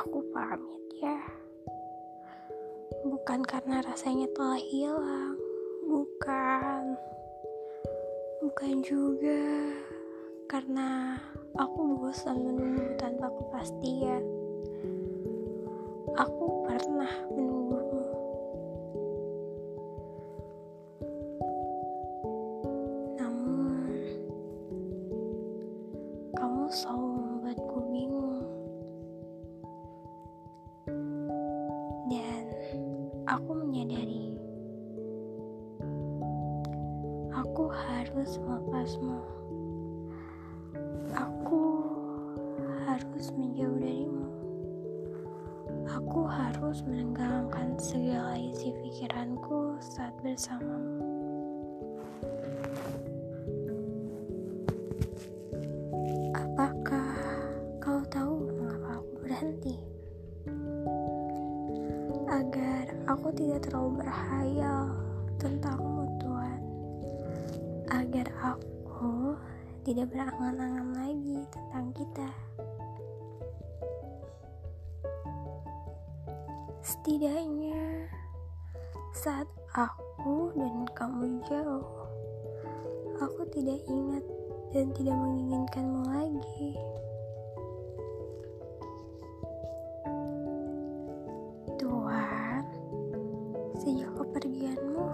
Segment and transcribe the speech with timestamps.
[0.00, 1.20] aku pamit ya.
[3.04, 5.36] Bukan karena rasanya telah hilang,
[5.84, 6.96] bukan.
[8.40, 9.44] Bukan juga
[10.48, 11.20] karena
[11.52, 14.24] aku bosan menunggu tanpa kepastian.
[16.16, 18.04] Aku pernah menunggumu.
[23.20, 23.92] Namun,
[26.40, 26.99] kamu selalu
[33.70, 34.30] menyadari
[37.50, 39.20] aku harus melepasmu.
[41.14, 41.62] Aku
[42.86, 44.26] harus menjauh darimu.
[45.90, 51.09] Aku harus menenggelamkan segala isi pikiranku saat bersamamu.
[63.40, 64.92] Tidak terlalu berhayal
[65.40, 66.60] tentangmu, Tuhan.
[67.88, 69.32] Agar aku
[69.80, 72.28] tidak berangan-angan lagi tentang kita.
[76.84, 78.12] Setidaknya
[79.16, 81.88] saat aku dan kamu jauh,
[83.24, 84.24] aku tidak ingat
[84.76, 86.76] dan tidak menginginkanmu lagi.
[93.80, 95.08] Sejak kepergianmu,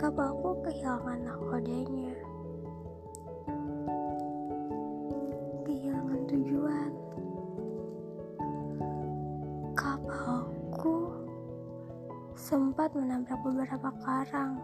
[0.00, 2.16] kapalku kehilangan nakodanya.
[5.68, 6.92] Kehilangan tujuan.
[9.76, 11.12] Kapalku
[12.32, 14.56] sempat menabrak beberapa karang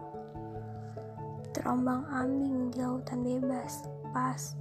[1.53, 4.57] terombang ambing di lautan bebas pas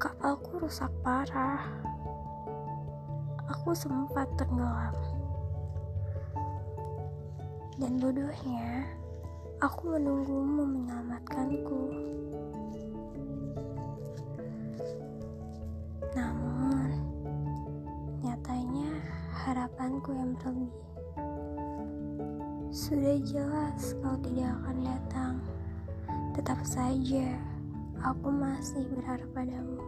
[0.00, 1.60] kapalku rusak parah
[3.44, 5.19] aku sempat tenggelam
[7.80, 8.84] dan bodohnya
[9.64, 11.82] aku menunggumu menyelamatkanku
[16.12, 16.92] namun
[18.20, 18.92] nyatanya
[19.32, 20.80] harapanku yang berlebih
[22.70, 25.34] sudah jelas kau tidak akan datang.
[26.38, 27.34] Tetap saja,
[27.98, 29.82] aku masih berharap padamu.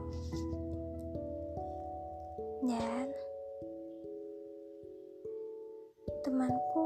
[2.66, 3.06] Dan
[6.26, 6.81] temanku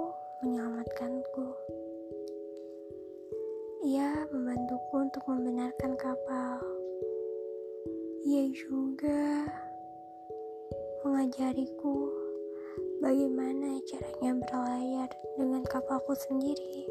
[11.17, 12.13] mengajariku
[13.01, 15.09] bagaimana caranya berlayar
[15.41, 16.85] dengan kapalku sendiri.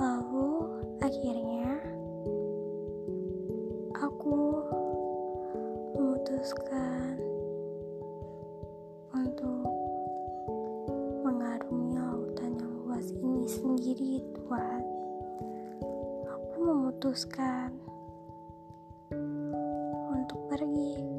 [0.00, 0.72] Lalu,
[1.04, 1.84] akhirnya
[3.92, 4.40] aku
[6.00, 7.20] memutuskan
[9.12, 9.68] untuk
[11.28, 14.80] mengarungi lautan yang luas ini sendiri, Tuhan.
[16.24, 17.76] Aku memutuskan
[20.08, 21.09] untuk pergi.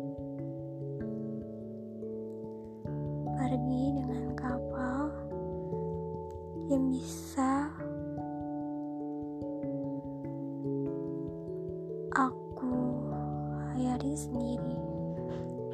[6.72, 7.68] Yang bisa
[12.16, 13.04] aku
[13.76, 14.80] layari sendiri.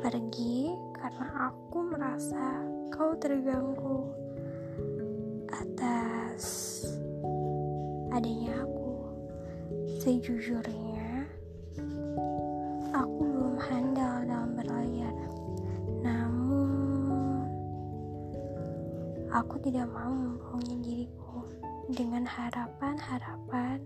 [0.02, 4.10] Pergi karena aku merasa kau terganggu
[5.54, 6.82] atas
[8.10, 8.98] adanya aku.
[10.02, 10.97] Sejujurnya,
[19.38, 21.46] aku tidak mau membohongi diriku
[21.94, 23.86] dengan harapan-harapan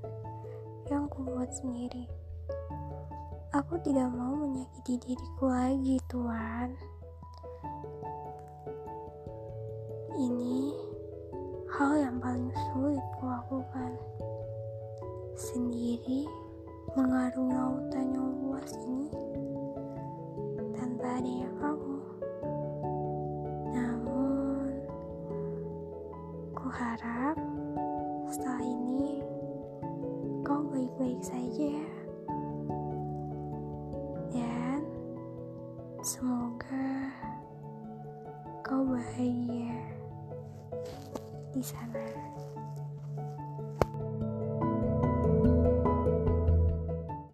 [0.87, 2.07] yang kubuat sendiri.
[3.51, 6.71] Aku tidak mau menyakiti diriku lagi, Tuhan.
[10.15, 10.71] Ini
[11.75, 13.91] hal yang paling sulit kulakukan.
[15.35, 16.31] Sendiri
[16.95, 19.11] mengarungi lautan yang luas ini
[20.79, 22.10] tanpa adanya kamu.
[26.81, 27.37] Harap
[28.25, 29.21] setelah ini
[30.41, 31.77] kau baik-baik saja.
[34.33, 34.81] Dan
[36.01, 37.13] semoga
[38.65, 39.77] kau bahagia
[41.53, 42.01] di sana.